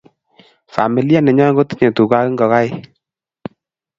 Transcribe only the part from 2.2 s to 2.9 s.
ingokaik.